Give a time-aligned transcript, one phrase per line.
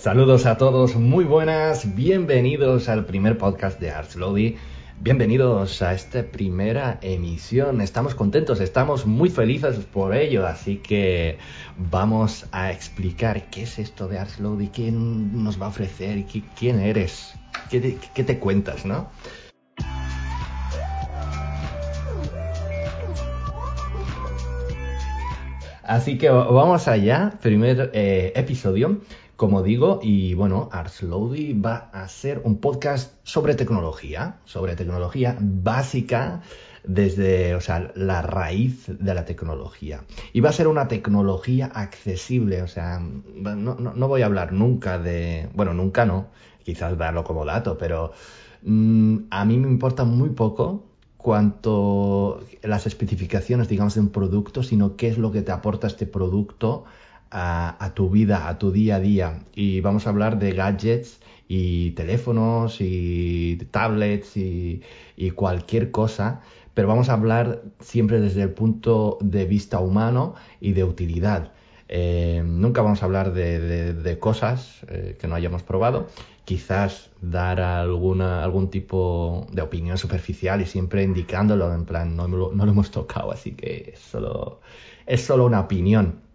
[0.00, 4.16] Saludos a todos, muy buenas, bienvenidos al primer podcast de Arts.
[5.00, 7.80] Bienvenidos a esta primera emisión.
[7.80, 11.38] Estamos contentos, estamos muy felices por ello, así que
[11.76, 16.24] vamos a explicar qué es esto de Arts Lobby, quién nos va a ofrecer,
[16.56, 17.34] quién eres,
[17.68, 19.08] qué te, qué te cuentas, ¿no?
[25.82, 29.00] Así que vamos allá, primer eh, episodio,
[29.36, 35.36] como digo, y bueno, Ars Lodi va a ser un podcast sobre tecnología, sobre tecnología
[35.38, 36.40] básica
[36.84, 40.04] desde, o sea, la raíz de la tecnología.
[40.32, 44.98] Y va a ser una tecnología accesible, o sea, no, no, voy a hablar nunca
[44.98, 46.28] de, bueno, nunca no,
[46.64, 48.12] quizás darlo como dato, pero
[48.62, 50.84] mm, a mí me importa muy poco
[51.18, 56.06] cuanto las especificaciones, digamos, de un producto, sino qué es lo que te aporta este
[56.06, 56.84] producto
[57.30, 59.40] a, tu vida, a tu día a día.
[59.54, 64.82] Y vamos a hablar de gadgets y teléfonos y tablets y,
[65.34, 66.40] cualquier cosa,
[66.74, 71.52] pero vamos a hablar siempre desde el punto de vista humano y de utilidad.
[71.88, 76.08] Eh, nunca vamos a hablar de, cosas eh, que no hayamos probado,
[76.44, 82.64] quizás dar alguna, algún tipo de opinión superficial y siempre indicándolo, en plan, no, no
[82.66, 84.60] lo hemos tocado, así que solo,
[85.06, 86.25] es solo una opinión.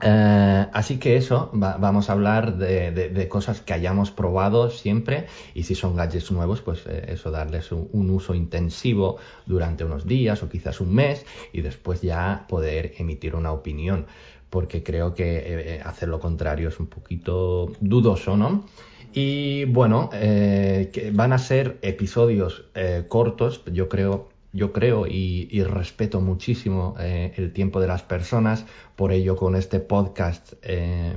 [0.00, 5.74] Eh, así que eso, vamos a hablar de, cosas que hayamos probado siempre y si
[5.74, 10.80] son gadgets nuevos, pues eh, eso, darles un, uso intensivo durante unos días o quizás
[10.80, 14.06] un mes y después ya poder emitir una opinión,
[14.50, 15.42] porque creo que
[15.76, 18.64] eh, hacer lo contrario es un poquito dudoso, ¿no?
[19.12, 22.66] Y bueno, que van a ser episodios
[23.08, 28.64] cortos, yo creo, yo creo y, respeto muchísimo eh, el tiempo de las personas,
[28.96, 30.54] por ello con este podcast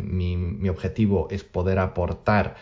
[0.01, 2.55] mi, mi, objetivo es poder aportar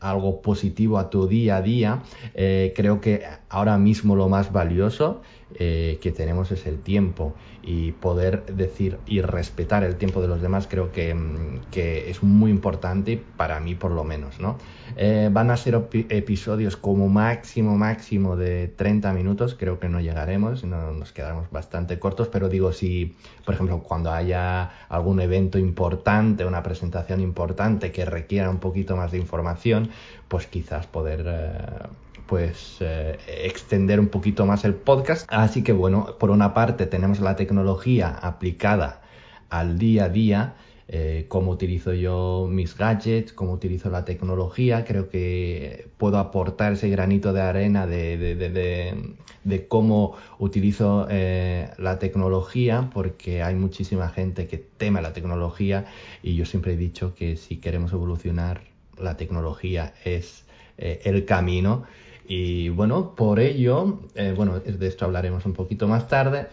[0.00, 2.02] algo positivo a tu día a día.
[2.34, 5.22] creo que ahora mismo lo más valioso
[5.54, 7.34] que tenemos es el tiempo
[7.66, 12.50] y poder decir y respetar el tiempo de los demás creo que, mm, es muy
[12.50, 14.56] importante para mí por lo menos, ¿no?
[14.96, 20.64] Eh, van a ser episodios como máximo, máximo de 30 minutos, creo que no llegaremos,
[20.64, 26.44] no, nos quedaremos bastante cortos, pero digo, si, por ejemplo, cuando haya algún evento importante,
[26.44, 29.90] una presentación importante que requiera un poquito más de información,
[30.28, 31.24] pues quizás poder...
[31.26, 35.26] Eh, pues eh, extender un poquito más el podcast.
[35.30, 39.02] Así que bueno, por una parte tenemos la tecnología aplicada
[39.48, 40.54] al día a día,
[40.88, 46.88] eh, cómo utilizo yo mis gadgets, cómo utilizo la tecnología, creo que puedo aportar ese
[46.90, 49.14] granito de arena de, de,
[49.44, 55.86] de, cómo utilizo eh, la tecnología, porque hay muchísima gente que teme la tecnología
[56.22, 58.62] y yo siempre he dicho que si queremos evolucionar,
[58.98, 60.44] la tecnología es
[60.78, 61.84] el camino
[62.28, 66.46] y bueno, por ello, eh, bueno, de esto hablaremos un poquito más tarde,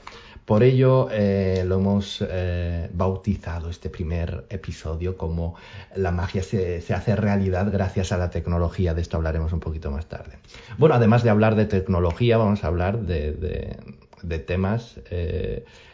[0.46, 5.56] por ello eh, lo hemos eh, bautizado este primer episodio como
[5.96, 9.90] la magia se, se, hace realidad gracias a la tecnología, de esto hablaremos un poquito
[9.90, 10.38] más tarde.
[10.78, 13.78] Bueno, además de hablar de tecnología, vamos a hablar de, de,
[14.22, 15.00] de temas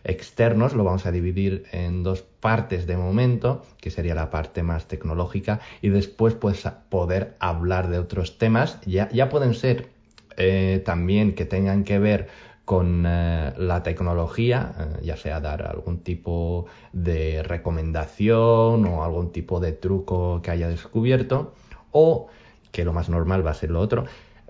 [0.03, 4.87] externos, lo vamos a dividir en dos partes de momento, que sería la parte más
[4.87, 9.89] tecnológica, y después pues poder hablar de otros temas, ya, ya pueden ser
[10.37, 12.27] eh, también que tengan que ver
[12.65, 19.71] con eh, la tecnología, ya sea dar algún tipo de recomendación o algún tipo de
[19.71, 21.53] truco que haya descubierto,
[21.91, 22.27] o
[22.71, 24.05] que lo más normal va a ser lo otro,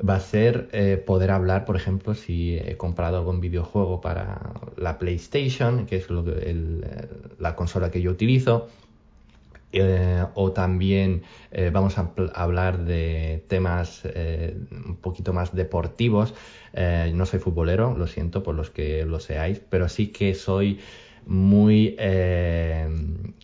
[0.07, 4.97] va a ser eh, poder hablar, por ejemplo, si he comprado algún videojuego para la
[4.99, 6.85] PlayStation, que es lo el,
[7.37, 8.67] la consola que yo utilizo,
[9.71, 14.03] eh, o también eh, vamos a hablar de temas
[14.85, 16.33] un poquito más deportivos.
[17.13, 20.79] no soy futbolero, lo siento por los que lo seáis, pero sí que soy
[21.29, 22.87] muy, eh,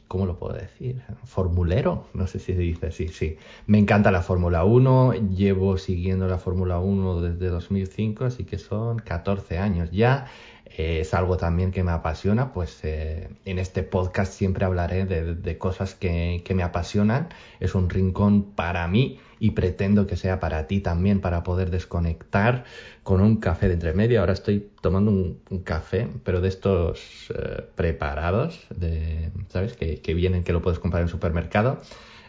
[0.07, 1.01] ¿cómo lo puedo decir?
[1.25, 3.37] Formulero, no sé si se dice así, sí.
[3.67, 8.99] Me encanta la Fórmula 1, llevo siguiendo la Fórmula 1 desde 2005, así que son
[8.99, 10.27] 14 años ya.
[10.65, 15.57] Eh, es algo también que me apasiona, pues eh, en este podcast siempre hablaré de,
[15.57, 17.29] cosas que, que, me apasionan.
[17.59, 22.65] Es un rincón para mí y pretendo que sea para ti también, para poder desconectar
[23.03, 24.19] con un café de entre medio.
[24.19, 29.73] Ahora estoy tomando un, café, pero de estos eh, preparados, de, ¿sabes?
[29.73, 31.79] Que, que, vienen, que lo puedes comprar en el supermercado,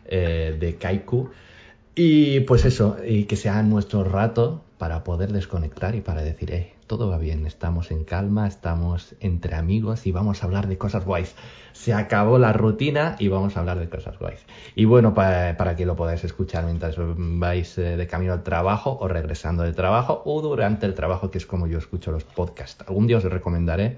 [0.09, 1.31] de Kaiku
[1.99, 6.75] Y pues eso, y que sea nuestro rato para poder desconectar y para decir, eh,
[6.87, 11.07] todo va bien, estamos en calma, estamos entre amigos y vamos a hablar de cosas
[11.07, 11.35] guays.
[11.73, 14.45] Se acabó la rutina y vamos a hablar de cosas guays.
[14.75, 19.09] Y bueno, para, que lo podáis escuchar mientras vais eh, de camino al trabajo o
[19.09, 22.85] regresando del trabajo o durante el trabajo, que es como yo escucho los podcasts.
[22.87, 23.97] Algún día os recomendaré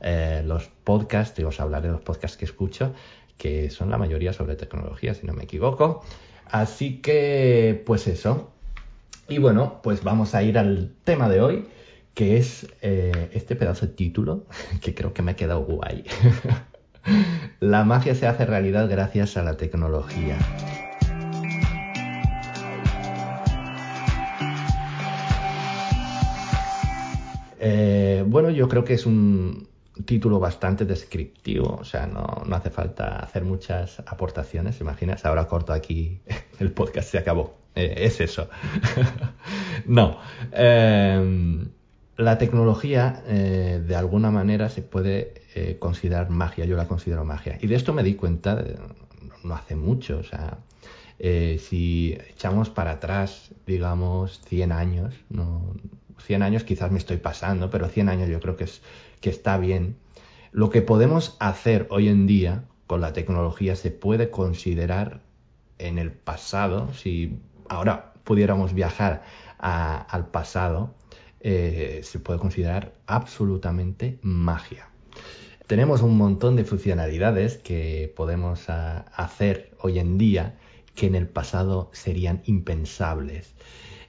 [0.00, 2.94] eh, los podcasts y os hablaré de los podcasts que escucho,
[3.36, 6.04] que son la mayoría sobre tecnología, si no me equivoco.
[6.52, 8.50] Así que, pues eso.
[9.28, 11.66] Y bueno, pues vamos a ir al tema de hoy
[12.14, 14.44] que es eh, este pedazo de título,
[14.82, 16.04] que creo que me ha quedado guay.
[17.60, 20.36] la magia se hace realidad gracias a la tecnología.
[27.58, 29.68] Eh, bueno, yo creo que es un
[30.04, 36.20] título bastante descriptivo, o sea, no, hace falta hacer muchas aportaciones, imaginas, ahora corto aquí,
[36.58, 38.48] el podcast se acabó, eh, es eso.
[39.86, 40.18] no,
[42.16, 47.58] la tecnología eh, de alguna manera se puede eh, considerar magia, yo la considero magia.
[47.60, 48.62] Y de esto me di cuenta
[49.42, 50.58] no hace mucho, o sea,
[51.18, 55.74] eh, si echamos para atrás, digamos, 100 años, no,
[56.24, 58.80] 100 años quizás me estoy pasando, pero 100 años yo creo que, es,
[59.20, 59.96] que está bien.
[60.52, 65.20] Lo que podemos hacer hoy en día con la tecnología se puede considerar
[65.78, 67.38] en el pasado, si
[67.68, 69.22] ahora pudiéramos viajar
[69.58, 70.94] al pasado,
[71.40, 74.88] eh, se puede considerar absolutamente magia.
[75.66, 80.58] Tenemos un montón de funcionalidades que podemos ah, hacer hoy en día
[80.94, 83.54] que en el pasado serían impensables.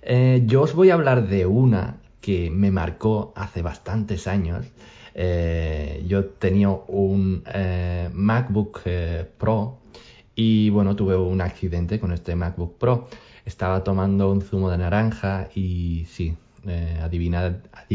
[0.01, 4.65] Eh, yo os voy a hablar de una que me marcó hace bastantes años.
[5.13, 7.43] Eh, yo tenía un
[8.13, 8.81] MacBook
[9.37, 9.81] Pro
[10.35, 13.07] y bueno, tuve un accidente con este MacBook Pro.
[13.45, 16.35] Estaba tomando un zumo de naranja y sí,
[16.67, 17.53] eh, adivinad,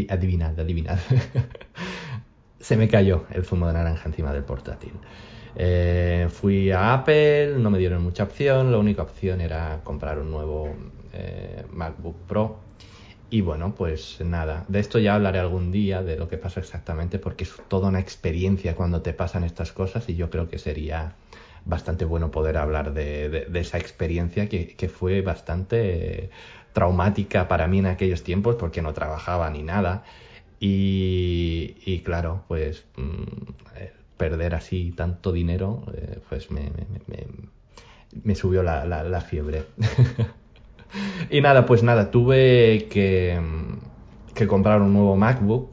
[0.08, 0.98] adivinad, adivinad.
[2.60, 4.92] Se me cayó el zumo de naranja encima del portátil.
[5.54, 10.30] Eh, fui a Apple, no me dieron mucha opción, la única opción era comprar un
[10.30, 10.68] nuevo
[11.12, 12.58] eh, MacBook Pro.
[13.28, 17.19] Y bueno, pues nada, de esto ya hablaré algún día, de lo que pasa exactamente,
[17.19, 21.14] porque es toda una experiencia cuando te pasan estas cosas y yo creo que sería
[21.64, 26.31] bastante bueno poder hablar de, esa experiencia que, que, fue bastante
[26.73, 30.05] traumática para mí en aquellos tiempos porque no trabajaba ni nada.
[30.58, 33.23] Y, claro, pues mm,
[33.76, 36.70] eh, perder así tanto dinero, eh, pues me,
[38.23, 39.64] me, subió la, la, fiebre.
[41.31, 43.38] y nada, pues nada, tuve que,
[44.35, 45.71] que comprar un nuevo MacBook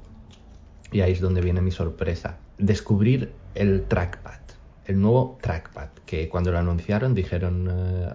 [0.91, 2.37] y ahí es donde viene mi sorpresa.
[2.57, 4.39] Descubrir el trackpad,
[4.85, 7.67] el nuevo trackpad, que cuando lo anunciaron dijeron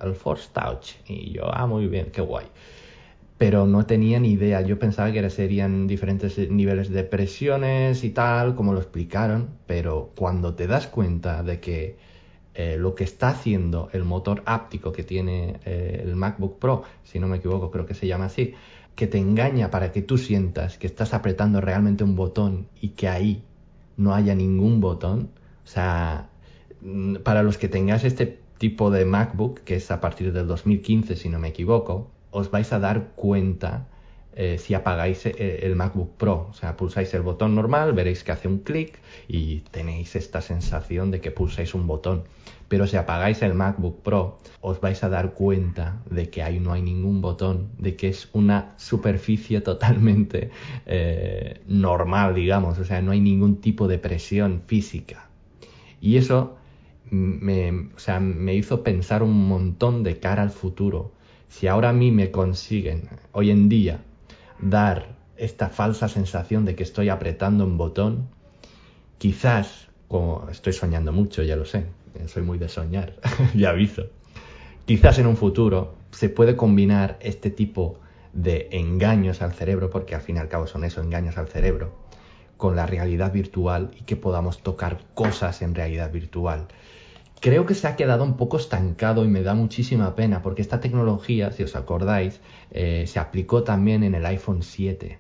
[0.02, 2.46] el eh, Force Touch y yo, ah, muy bien, qué guay
[3.38, 4.60] pero no tenía ni idea.
[4.62, 10.54] Yo pensaba que serían diferentes niveles de presiones y tal, como lo explicaron, pero cuando
[10.54, 11.96] te das cuenta de que
[12.54, 17.18] eh, lo que está haciendo el motor áptico que tiene eh, el MacBook Pro, si
[17.18, 18.54] no me equivoco, creo que se llama así,
[18.94, 23.08] que te engaña para que tú sientas que estás apretando realmente un botón y que
[23.08, 23.44] ahí
[23.96, 25.30] no haya ningún botón.
[25.64, 26.30] O sea,
[26.80, 31.14] mm, para los que tengáis este tipo de MacBook, que es a partir del 2015,
[31.14, 33.86] si no me equivoco, os vais a dar cuenta
[34.40, 36.46] eh, si apagáis eh, el MacBook Pro.
[36.50, 41.10] O sea, pulsáis el botón normal, veréis que hace un clic y tenéis esta sensación
[41.10, 42.22] de que pulsáis un botón.
[42.68, 46.72] Pero si apagáis el MacBook Pro, os vais a dar cuenta de que ahí no
[46.72, 50.50] hay ningún botón, de que es una superficie totalmente
[50.86, 52.78] eh, normal, digamos.
[52.78, 55.30] O sea, no hay ningún tipo de presión física.
[56.00, 56.58] Y eso
[57.10, 61.10] me, o sea, me hizo pensar un montón de cara al futuro
[61.48, 64.04] si ahora a mí me consiguen hoy en día
[64.60, 68.28] dar esta falsa sensación de que estoy apretando un botón,
[69.18, 71.86] quizás, como estoy soñando mucho, ya lo sé,
[72.26, 73.14] soy muy de soñar,
[73.54, 74.06] ya aviso,
[74.84, 78.00] quizás en un futuro se puede combinar este tipo
[78.32, 81.92] de engaños al cerebro, porque al fin y al cabo son eso, engaños al cerebro,
[82.56, 86.68] con la realidad virtual y que podamos tocar cosas en realidad virtual
[87.40, 90.80] creo que se ha quedado un poco estancado y me da muchísima pena porque esta
[90.80, 92.40] tecnología, si os acordáis,
[92.70, 95.18] eh, se aplicó también en el iPhone 7.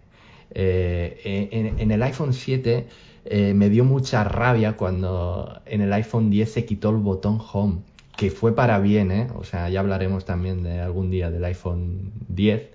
[0.50, 2.86] Eh, en, el iPhone 7
[3.26, 7.80] eh, me dio mucha rabia cuando en el iPhone 10 se quitó el botón Home,
[8.16, 9.28] que fue para bien, ¿eh?
[9.36, 12.70] O sea, ya hablaremos también de algún día del iPhone 10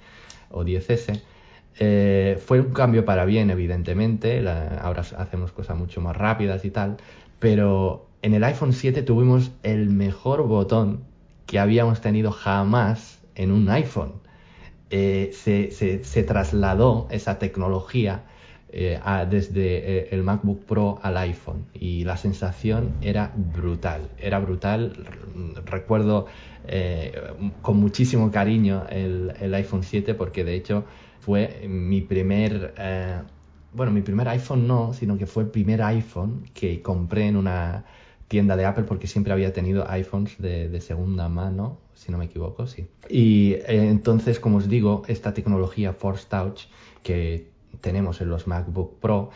[0.51, 1.21] o 10S.
[2.39, 4.47] fue un cambio para bien, evidentemente.
[4.79, 6.97] ahora hacemos cosas mucho más rápidas y tal.
[7.39, 11.03] Pero en el iPhone 7 tuvimos el mejor botón
[11.45, 14.13] que habíamos tenido jamás en un iPhone.
[14.89, 18.23] Eh, se, trasladó esa tecnología
[18.69, 18.99] eh,
[19.29, 25.05] desde eh, el MacBook Pro al iPhone y la sensación era brutal, era brutal.
[25.65, 26.27] Recuerdo
[27.61, 30.85] con muchísimo cariño el, el, iPhone 7 porque de hecho
[31.19, 32.73] fue mi primer,
[33.73, 37.83] bueno, mi primer iPhone no, sino que fue el primer iPhone que compré en una
[38.27, 42.67] tienda de Apple porque siempre había tenido iPhones de, segunda mano, si no me equivoco,
[42.67, 42.87] sí.
[43.09, 46.63] Y eh, entonces, como os digo, esta tecnología Force Touch
[47.03, 47.51] que
[47.81, 49.29] tenemos en los MacBook Pro,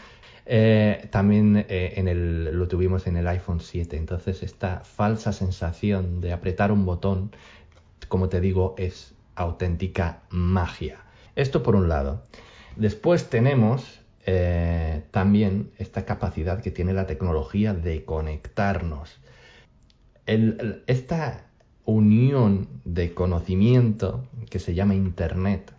[0.45, 3.97] eh, también eh, en el, lo tuvimos en el iPhone 7.
[3.97, 7.31] Entonces, esta falsa sensación de apretar un botón,
[8.07, 10.99] como te digo, es auténtica magia.
[11.35, 12.23] Esto por un lado.
[12.77, 13.96] Después tenemos
[14.27, 19.19] eh, también esta capacidad que tiene la tecnología de conectarnos.
[20.25, 21.45] esta
[21.85, 25.73] unión de conocimiento que se llama Internet,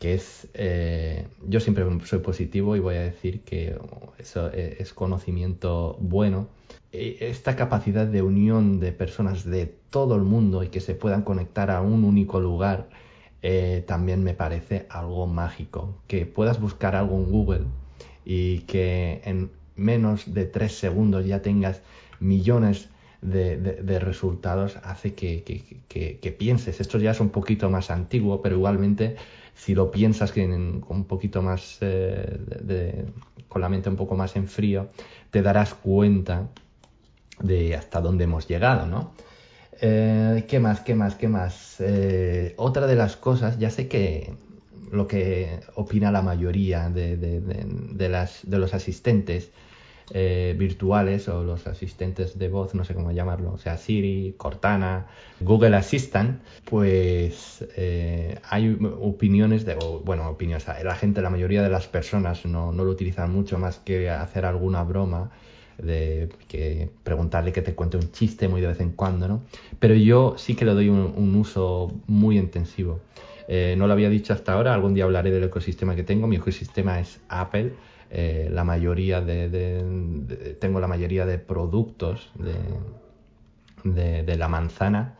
[0.00, 3.78] que es, eh, yo siempre soy positivo y voy a decir que
[4.18, 6.48] eso es conocimiento bueno,
[6.90, 11.22] e, esta capacidad de unión de personas de todo el mundo y que se puedan
[11.22, 12.88] conectar a un único lugar,
[13.42, 15.98] eh, también me parece algo mágico.
[16.06, 17.64] Que puedas buscar algo en Google
[18.24, 21.82] y que en menos de tres segundos ya tengas
[22.20, 22.88] millones
[23.22, 26.80] de, resultados hace que, pienses.
[26.80, 29.16] Esto ya es un poquito más antiguo, pero igualmente
[29.54, 33.06] si lo piensas que un poquito más eh,
[33.48, 34.88] con la mente un poco más en frío,
[35.30, 36.48] te darás cuenta
[37.40, 39.12] de hasta dónde hemos llegado, ¿no?
[39.80, 40.80] Eh, ¿Qué más?
[40.80, 41.14] ¿Qué más?
[41.14, 41.76] ¿Qué más?
[41.80, 44.34] Eh, otra de las cosas, ya sé que
[44.90, 49.50] lo que opina la mayoría de, las, de los asistentes
[50.14, 55.06] eh, virtuales o los asistentes de voz, no sé cómo llamarlo, o sea, Siri, Cortana,
[55.40, 57.64] Google Assistant, pues
[58.50, 62.90] hay opiniones de, bueno, opiniones, la gente, la mayoría de las personas no, no lo
[62.90, 65.30] utilizan mucho más que hacer alguna broma
[65.78, 69.42] de que preguntarle que te cuente un chiste muy de vez en cuando, ¿no?
[69.78, 73.00] Pero yo sí que le doy un, uso muy intensivo.
[73.46, 76.26] Eh, no lo había dicho hasta ahora, algún día hablaré del ecosistema que tengo.
[76.26, 77.72] Mi ecosistema es Apple.
[78.10, 82.30] Eh, la mayoría de, tengo la mayoría de productos
[83.84, 85.14] de, de la manzana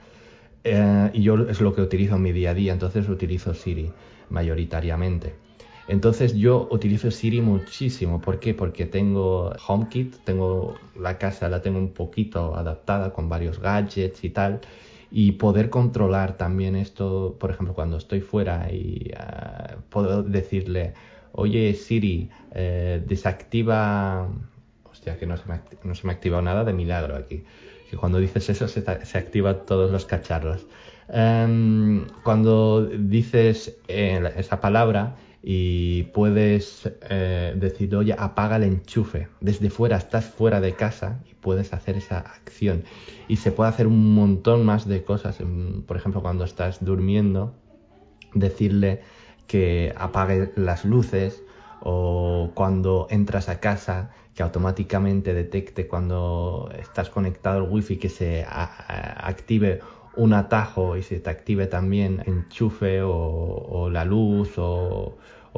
[0.64, 3.90] eh, y yo es lo que utilizo en mi día a día, entonces utilizo Siri
[4.30, 5.34] mayoritariamente.
[5.88, 8.20] Entonces yo utilizo Siri muchísimo.
[8.20, 8.52] ¿Por qué?
[8.52, 14.30] Porque tengo HomeKit, tengo la casa, la tengo un poquito adaptada con varios gadgets y
[14.30, 14.60] tal.
[15.10, 20.92] Y poder controlar también esto, por ejemplo, cuando estoy fuera y uh, puedo decirle,
[21.32, 24.28] oye Siri, eh, desactiva...
[24.84, 27.44] Hostia, que no se, me no se me ha activado nada de milagro aquí.
[27.90, 30.66] Que cuando dices eso se, se activan todos los cacharros.
[31.08, 35.16] Um, cuando dices eh, esa palabra,
[35.50, 39.28] y puedes eh, decir, oye, apaga el enchufe.
[39.40, 42.84] Desde fuera, estás fuera de casa y puedes hacer esa acción.
[43.28, 45.38] Y se puede hacer un montón más de cosas.
[45.86, 47.54] Por ejemplo, cuando estás durmiendo,
[48.34, 49.00] decirle
[49.46, 51.42] que apague las luces
[51.80, 58.44] o cuando entras a casa que automáticamente detecte cuando estás conectado al wifi que se
[58.46, 59.80] active
[60.18, 65.16] un atajo y se te active también enchufe o, la luz o,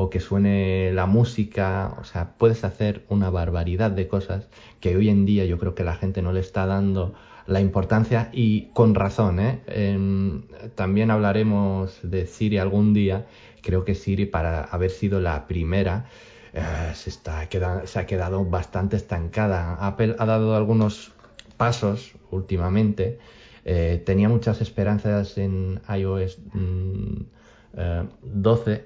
[0.09, 4.49] que suene la música, o sea, puedes hacer una barbaridad de cosas
[4.81, 7.13] que hoy en día yo creo que la gente no le está dando
[7.47, 9.61] la importancia y con razón, ¿eh?
[9.67, 10.43] Em,
[10.77, 13.27] también hablaremos de Siri algún día,
[13.63, 16.07] creo que Siri para haber sido la primera
[16.53, 19.75] eh, se, está, ha quedado bastante estancada.
[19.81, 21.13] Apple ha dado algunos
[21.57, 23.19] pasos últimamente,
[23.65, 27.27] eh, tenía muchas esperanzas en iOS 12 mm,
[27.77, 28.85] eh,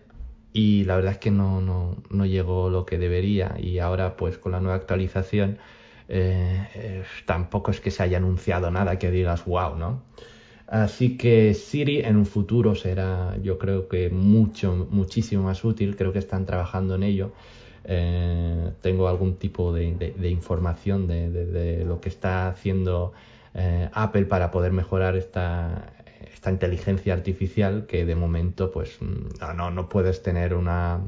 [0.54, 4.52] y la verdad es que no, no, llegó lo que debería y ahora pues con
[4.52, 5.58] la nueva actualización
[6.08, 10.02] eh, tampoco es que se haya anunciado nada que digas wow, ¿no?
[10.68, 16.12] Así que Siri en un futuro será yo creo que mucho, muchísimo más útil, creo
[16.12, 17.32] que están trabajando en ello.
[18.80, 23.12] tengo algún tipo de, información de, de, lo que está haciendo
[23.54, 25.93] eh, Apple para poder mejorar esta,
[26.34, 31.00] esta inteligencia artificial que de momento pues mm, no, no puedes tener una,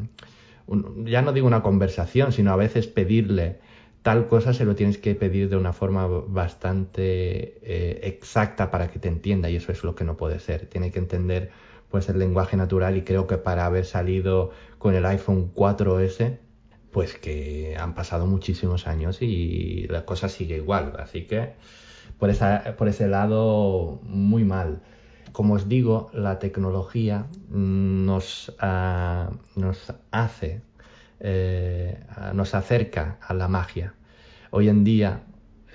[1.05, 3.59] ya no digo una conversación, sino a veces pedirle
[4.07, 9.01] tal cosa se lo tienes que pedir de una forma bastante eh, exacta para que
[9.01, 10.67] te entienda y eso es lo que no puede ser.
[10.67, 11.51] Tiene que entender
[11.91, 16.39] pues el lenguaje natural y creo que para haber salido con el iPhone 4S
[16.93, 20.93] pues que han pasado muchísimos años y la cosa sigue igual.
[21.01, 21.55] Así que
[22.17, 24.83] por, esa, por ese lado muy mal.
[25.33, 30.63] Como os digo, la tecnología nos, ah, nos hace,
[31.21, 31.99] eh,
[32.35, 33.95] nos acerca a la magia.
[34.51, 35.23] Hoy en día,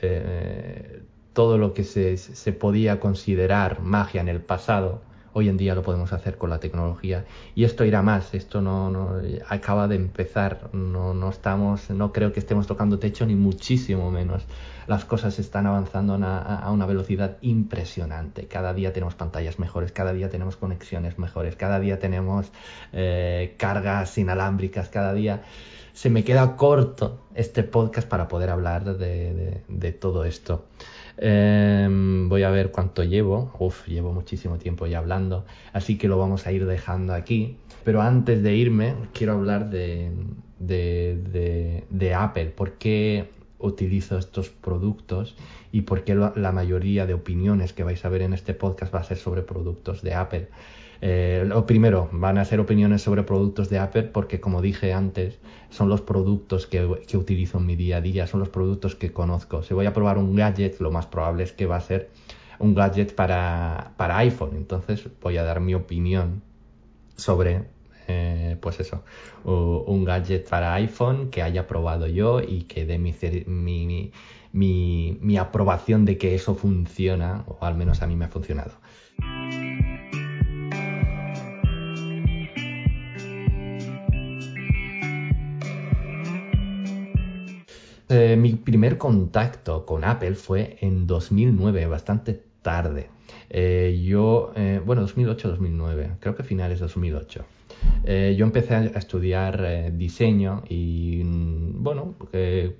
[0.02, 1.04] eh,
[1.34, 5.02] todo lo que se podía considerar magia en el pasado,
[5.34, 8.34] Hoy en día lo podemos hacer con la tecnología y esto irá más.
[8.34, 10.70] Esto no, no acaba de empezar.
[10.74, 14.44] No, no estamos, no creo que estemos tocando techo ni muchísimo menos.
[14.88, 18.48] Las cosas están avanzando a, una velocidad impresionante.
[18.48, 22.52] Cada día tenemos pantallas mejores, cada día tenemos conexiones mejores, cada día tenemos
[22.92, 25.44] eh, cargas inalámbricas, cada día
[25.94, 30.66] se me queda corto este podcast para poder hablar de, de todo esto.
[31.18, 33.52] Em, voy a ver cuánto llevo.
[33.60, 35.46] Uf, llevo muchísimo tiempo ya hablando.
[35.74, 37.58] Así que lo vamos a ir dejando aquí.
[37.84, 40.12] Pero antes de irme, quiero hablar de,
[40.60, 42.48] de, de, Apple.
[42.48, 45.36] ¿Por qué utilizo estos productos?
[45.72, 49.00] Y por qué la mayoría de opiniones que vais a ver en este podcast va
[49.00, 50.48] a ser sobre productos de Apple.
[51.04, 55.40] Eh, lo primero, van a ser opiniones sobre productos de Apple porque, como dije antes,
[55.70, 59.64] son los productos que, utilizo en mi día a día, son los productos que conozco.
[59.64, 62.12] Si voy a probar un gadget, lo más probable es que va a ser
[62.60, 64.52] un gadget para, iPhone.
[64.56, 66.44] Entonces voy a dar mi opinión
[67.16, 67.64] sobre,
[68.08, 69.04] eh, pues eso,
[69.44, 73.16] un gadget para iPhone que haya probado yo y que dé mi,
[73.48, 74.12] mi,
[74.54, 78.74] mi, mi aprobación de que eso funciona, o al menos a mí me ha funcionado.
[88.12, 93.10] Eh, mi primer contacto con Apple fue en 2009, bastante tarde.
[93.50, 97.46] Eh, yo, eh, bueno, 2008-2009, creo que finales de 2008.
[98.04, 102.16] yo empecé a estudiar diseño y, mm, bueno,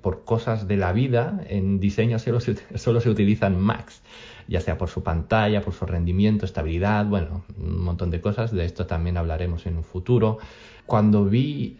[0.02, 4.02] por cosas de la vida, en diseño solo se, solo se utilizan Macs,
[4.48, 8.52] ya sea por su pantalla, por su rendimiento, estabilidad, bueno, un montón de cosas.
[8.52, 10.38] De esto también hablaremos en un futuro.
[10.86, 11.78] Cuando vi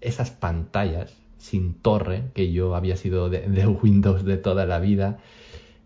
[0.00, 5.18] esas pantallas, sin torre, que yo había sido de, Windows de toda la vida,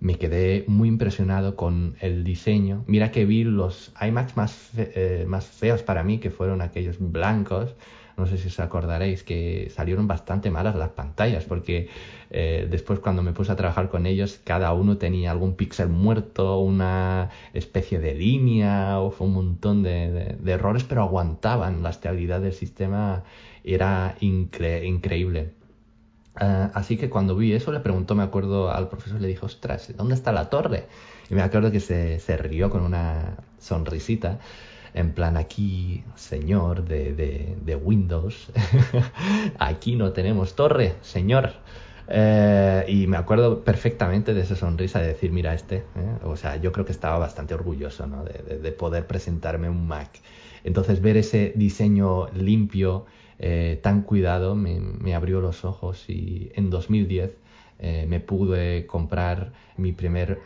[0.01, 2.85] me quedé muy impresionado con el diseño.
[2.87, 7.75] Mira que vi los iMacs más, eh, más feos para mí, que fueron aquellos blancos.
[8.17, 11.89] No sé si os acordaréis que salieron bastante malas las pantallas, porque
[12.31, 16.59] eh, después cuando me puse a trabajar con ellos, cada uno tenía algún píxel muerto,
[16.59, 21.83] una especie de línea, o un montón de errores, pero aguantaban.
[21.83, 23.25] La estabilidad del sistema
[23.65, 25.53] era increíble.
[26.37, 29.93] Ah, así que cuando vi eso le preguntó, me acuerdo al profesor, le dijo, ostras,
[29.97, 30.87] ¿dónde está la torre?
[31.31, 34.41] Y me acuerdo que se, se rió con una sonrisita,
[34.95, 37.13] en plan, aquí, señor de,
[37.61, 38.51] de, Windows,
[39.59, 41.53] aquí no tenemos torre, señor.
[42.07, 46.19] Eh, y me acuerdo perfectamente de esa sonrisa de decir, mira este, eh".
[46.23, 48.25] o sea, yo creo que estaba bastante orgulloso ¿no?
[48.25, 50.21] de, de, poder presentarme un Mac.
[50.63, 53.07] Entonces ver ese diseño limpio,
[53.39, 57.33] eh, tan cuidado me, abrió los ojos y en 2010
[57.81, 60.39] eh, me pude comprar mi primer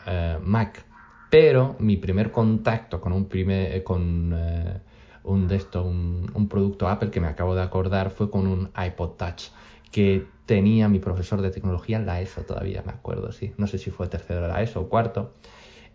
[0.43, 0.88] Mac.
[1.31, 4.35] Pero mi primer contacto con un primer, con
[5.25, 9.17] un de esto, un, producto Apple que me acabo de acordar fue con un iPod
[9.17, 9.49] Touch
[9.91, 13.53] que tenía mi profesor de tecnología en la ESO todavía, me acuerdo, sí.
[13.59, 15.33] No sé si fue tercero de la ESO o cuarto.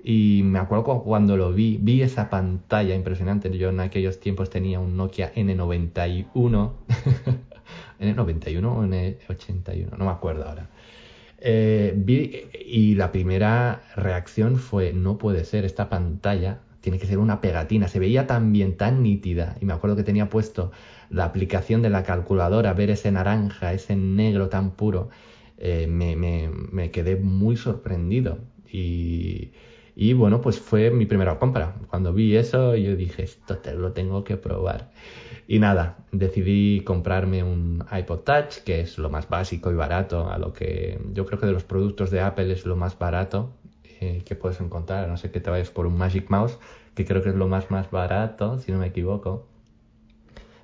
[0.03, 3.55] Y me acuerdo cuando lo vi, vi esa pantalla impresionante.
[3.57, 6.71] Yo en aquellos tiempos tenía un Nokia N91.
[7.99, 9.97] ¿N91 o N81?
[9.97, 10.67] No me acuerdo ahora.
[11.45, 11.93] Eh,
[12.65, 17.87] y la primera reacción fue, no puede ser, esta pantalla tiene que ser una pegatina.
[17.87, 19.55] Se veía tan bien, tan nítida.
[19.61, 20.71] Y me acuerdo que tenía puesto
[21.09, 25.09] la aplicación de la calculadora, ver ese naranja, ese negro tan puro.
[25.57, 28.39] Eh, me, me, me quedé muy sorprendido.
[28.71, 29.51] Y
[29.95, 31.75] y bueno, pues fue mi primera compra.
[31.87, 34.89] Cuando vi eso, yo dije, esto te lo tengo que probar.
[35.47, 40.37] Y nada, decidí comprarme un iPod Touch, que es lo más básico y barato, a
[40.37, 43.51] lo que yo creo que de los productos de Apple es lo más barato
[43.99, 46.57] eh, que puedes encontrar, a no ser que te vayas por un Magic Mouse,
[46.95, 49.45] que creo que es lo más más barato, si no me equivoco.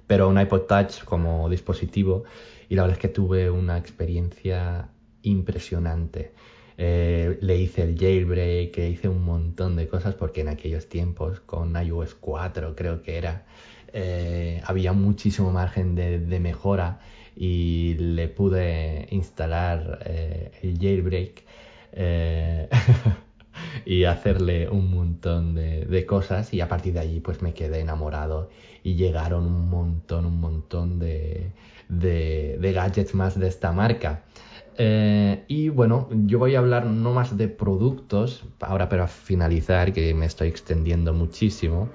[0.08, 2.24] Pero un iPod Touch como dispositivo,
[2.70, 4.90] y la verdad es que tuve una experiencia
[5.22, 6.32] impresionante.
[6.78, 11.42] Eh, le hice el jailbreak, le hice un montón de cosas porque en aquellos tiempos
[11.42, 13.46] con iOS 4 creo que era,
[13.94, 17.00] eh, había muchísimo margen de, mejora
[17.36, 21.44] y le pude instalar eh, el jailbreak
[23.86, 28.50] y hacerle un montón de, cosas y a partir de allí pues me quedé enamorado
[28.84, 31.52] y llegaron un montón, un montón de,
[31.90, 34.24] gadgets más de esta marca.
[34.82, 40.14] Eh, y bueno, yo voy a hablar no más de productos, ahora para finalizar, que
[40.14, 41.90] me estoy extendiendo muchísimo,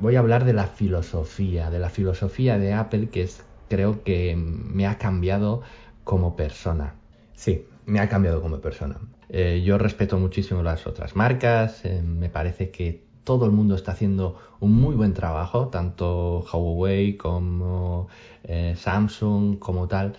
[0.00, 4.34] voy a hablar de la filosofía, de la filosofía de Apple que es, creo que
[4.36, 5.62] me ha cambiado
[6.04, 6.94] como persona.
[7.34, 8.96] Sí, me ha cambiado como persona.
[9.28, 13.92] Eh, yo respeto muchísimo las otras marcas, eh, me parece que todo el mundo está
[13.92, 18.08] haciendo un muy buen trabajo, tanto Huawei como
[18.42, 20.14] eh, Samsung como tal,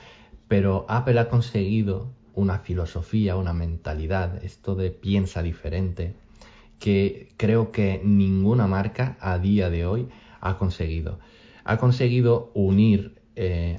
[0.48, 6.16] pero Apple ha conseguido una filosofía, una mentalidad, esto de piensa diferente,
[6.82, 10.10] que creo que ninguna marca a día de hoy
[10.42, 11.20] ha conseguido.
[11.64, 13.22] Ha conseguido unir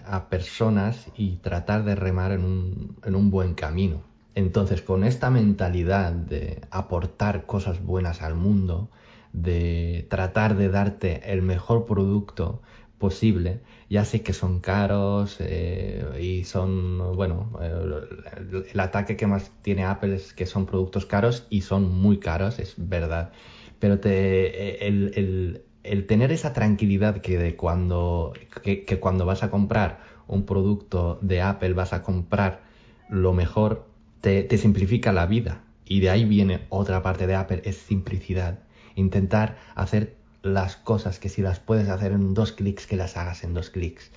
[0.07, 4.03] a personas y tratar de remar en un, en un buen camino.
[4.35, 8.88] Entonces, con esta mentalidad de aportar cosas buenas al mundo,
[9.33, 12.62] de tratar de darte el mejor producto
[13.03, 13.61] posible.
[13.91, 20.15] Ya sé que son caros eh, y son, bueno, el, ataque que más tiene Apple
[20.15, 23.33] es que son productos caros y son muy caros, es verdad.
[23.81, 29.99] Pero te, el, el, tener esa tranquilidad que, de cuando, que cuando vas a comprar
[30.29, 32.62] un producto de Apple vas a comprar
[33.11, 33.85] lo mejor,
[34.21, 35.65] te, te simplifica la vida.
[35.85, 38.61] Y de ahí viene otra parte de Apple, es simplicidad
[38.95, 43.44] intentar hacer las cosas que si las puedes hacer en dos clics, que las hagas
[43.44, 44.11] en dos clics.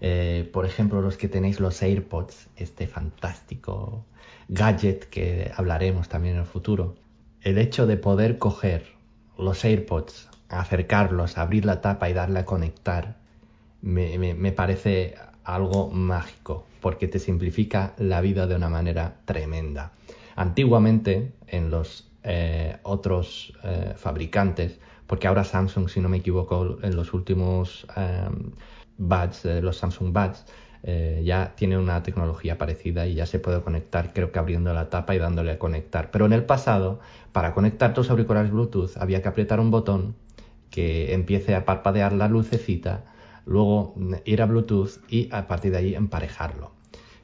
[0.00, 4.04] Eh, por ejemplo, los que tenéis los AirPods, este fantástico
[4.48, 6.96] gadget que hablaremos también en el futuro.
[7.40, 8.84] El hecho de poder coger
[9.38, 13.16] los AirPods, acercarlos, abrir la tapa y darle a conectar,
[13.80, 15.14] me, me parece
[15.44, 19.92] algo mágico, porque te simplifica la vida de una manera tremenda.
[20.36, 24.78] Antiguamente, en los eh, otros eh, fabricantes,
[25.12, 28.52] porque ahora Samsung, si no me equivoco, en los últimos em,
[28.96, 30.46] buds, eh, los Samsung Buds,
[31.22, 35.14] ya tiene una tecnología parecida y ya se puede conectar, creo que abriendo la tapa
[35.14, 36.10] y dándole a conectar.
[36.10, 36.98] Pero en el pasado,
[37.32, 40.14] para conectar tus auriculares Bluetooth, había que apretar un botón
[40.70, 43.04] que empiece a parpadear la lucecita,
[43.44, 46.72] luego mm, ir a Bluetooth y a partir de ahí emparejarlo.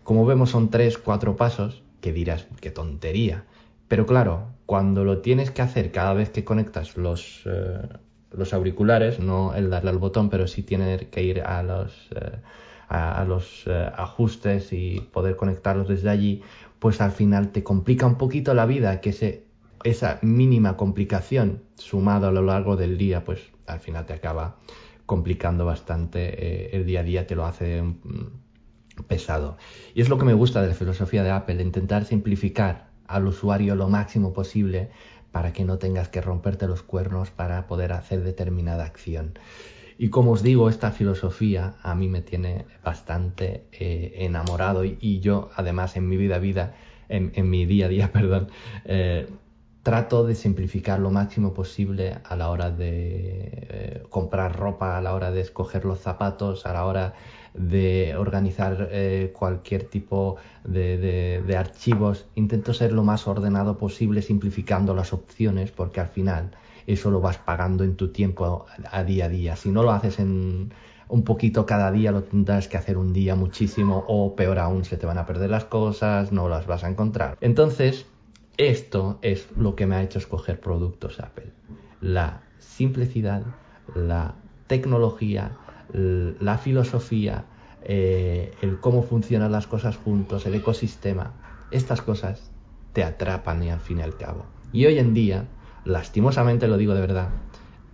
[0.05, 3.45] Como vemos son tres, cuatro pasos que dirás, qué tontería.
[3.89, 7.89] Pero claro, cuando lo tienes que hacer cada vez que conectas los, eh,
[8.33, 12.37] los auriculares, no el darle al botón, pero sí tener que ir a los, eh,
[12.87, 16.43] a, los eh, ajustes y poder conectarlos desde allí,
[16.81, 19.47] pues al final te complica un poquito la vida, que ese,
[19.85, 24.59] esa mínima complicación sumada a lo largo del día, pues al final te acaba
[25.07, 29.57] complicando bastante el día a día, te lo hace mm, pesado.
[29.95, 33.75] Y es lo que me gusta de la filosofía de Apple, intentar simplificar al usuario
[33.75, 34.91] lo máximo posible
[35.33, 39.39] para que no tengas que romperte los cuernos para poder hacer determinada acción.
[39.99, 45.51] Y como os digo, esta filosofía a mí me tiene bastante eh, enamorado y, yo
[45.57, 46.75] además en mi vida vida,
[47.09, 48.49] en, mi día a día, perdón,
[48.85, 49.29] eh,
[49.83, 55.15] trato de simplificar lo máximo posible a la hora de eh, comprar ropa, a la
[55.15, 57.15] hora de escoger los zapatos, a la hora
[57.55, 62.27] de organizar eh, cualquier tipo de, de, archivos.
[62.35, 66.51] Intento ser lo más ordenado posible simplificando las opciones porque al final
[66.87, 69.57] eso lo vas pagando en tu tiempo a día a día.
[69.57, 70.73] Si no lo haces en
[71.09, 74.97] un poquito cada día, lo tendrás que hacer un día muchísimo o peor aún, se
[74.97, 77.37] te van a perder las cosas, no las vas a encontrar.
[77.41, 78.07] Entonces,
[78.57, 81.53] esto es lo que me ha hecho escoger productos Apple.
[82.01, 83.43] La simplicidad,
[83.95, 84.35] la
[84.67, 85.57] tecnología,
[85.93, 87.45] la filosofía,
[87.83, 91.33] eh, el cómo funcionan las cosas juntos, el ecosistema.
[91.71, 92.51] Estas cosas
[92.93, 94.45] te atrapan y al fin y al cabo.
[94.73, 95.47] Y hoy en día,
[95.85, 97.29] lastimosamente lo digo de verdad,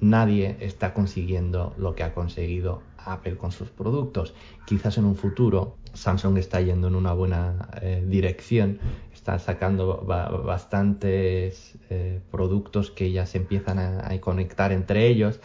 [0.00, 4.34] nadie está consiguiendo lo que ha conseguido Apple con sus productos.
[4.66, 8.80] Quizás en un futuro Samsung está yendo en una buena eh, dirección
[9.24, 15.40] está sacando bastantes eh, productos que ya se empiezan a, conectar entre ellos,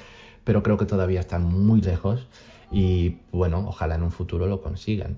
[0.50, 2.26] pero creo que todavía están muy lejos
[2.72, 5.18] y bueno, ojalá en un futuro lo consigan.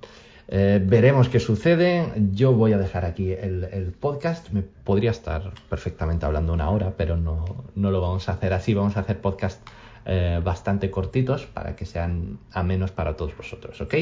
[0.50, 2.12] Eh, veremos qué sucede.
[2.34, 4.50] Yo voy a dejar aquí el, podcast.
[4.50, 8.74] Me podría estar perfectamente hablando una hora, pero no, no lo vamos a hacer así.
[8.74, 9.66] Vamos a hacer podcast
[10.06, 13.96] eh, bastante cortitos para que sean amenos para todos vosotros, ¿ok?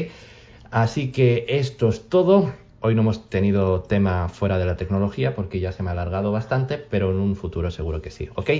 [0.72, 2.52] Así que esto es todo.
[2.82, 6.32] Hoy no hemos tenido tema fuera de la tecnología porque ya se me ha alargado
[6.32, 8.50] bastante, pero en un futuro seguro que sí, ¿ok?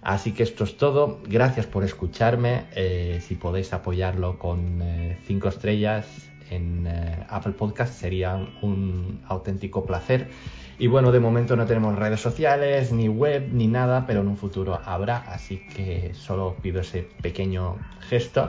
[0.00, 1.18] Así que esto es todo.
[1.26, 2.64] Gracias por escucharme.
[2.74, 4.82] Eh, si podéis apoyarlo con
[5.26, 6.06] 5 eh, estrellas
[6.50, 10.30] en eh, Apple Podcast sería un auténtico placer.
[10.78, 14.38] Y bueno, de momento no tenemos redes sociales, ni web, ni nada, pero en un
[14.38, 15.18] futuro habrá.
[15.18, 17.76] Así que solo pido ese pequeño
[18.08, 18.48] gesto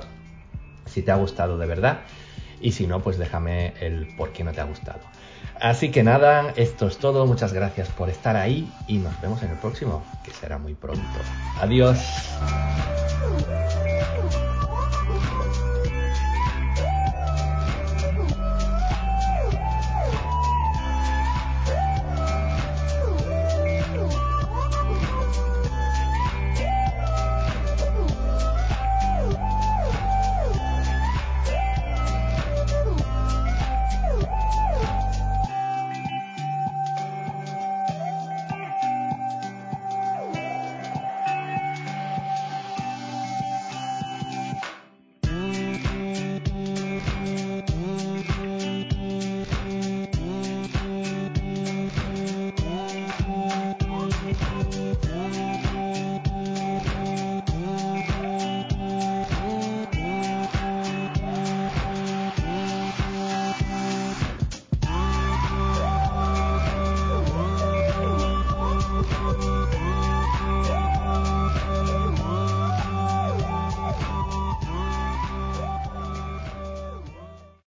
[0.85, 1.99] si te ha gustado de verdad.
[2.61, 5.08] y si no, pues déjame el por qué no te ha gustado.
[5.59, 9.51] Así que nada, esto es todo, muchas gracias por estar ahí y nos vemos en
[9.51, 11.01] el próximo, que será muy pronto.
[11.59, 11.99] Adiós.